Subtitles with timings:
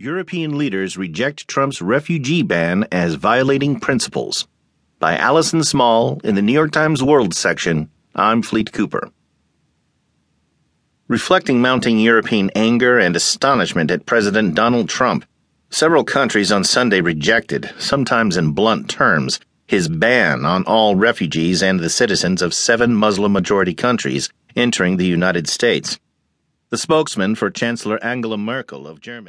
[0.00, 4.46] European leaders reject Trump's refugee ban as violating principles.
[5.00, 7.90] By Alison Smale in the New York Times World section.
[8.14, 9.10] I'm Fleet Cooper.
[11.08, 15.24] Reflecting mounting European anger and astonishment at President Donald Trump,
[15.70, 21.80] several countries on Sunday rejected, sometimes in blunt terms, his ban on all refugees and
[21.80, 25.98] the citizens of seven Muslim majority countries entering the United States.
[26.70, 29.26] The spokesman for Chancellor Angela Merkel of Germany